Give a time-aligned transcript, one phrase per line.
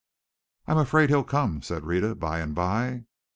[0.65, 3.05] "I'm afraid he'll come," said Rhetta by and by.